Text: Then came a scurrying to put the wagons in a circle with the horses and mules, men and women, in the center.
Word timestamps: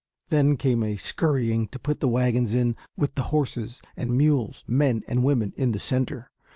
Then 0.29 0.57
came 0.57 0.81
a 0.81 0.95
scurrying 0.95 1.67
to 1.67 1.77
put 1.77 1.99
the 1.99 2.07
wagons 2.07 2.55
in 2.55 2.69
a 2.69 2.71
circle 2.71 2.83
with 2.97 3.13
the 3.13 3.21
horses 3.25 3.83
and 3.95 4.17
mules, 4.17 4.63
men 4.65 5.03
and 5.07 5.23
women, 5.23 5.53
in 5.55 5.73
the 5.73 5.79
center. 5.79 6.31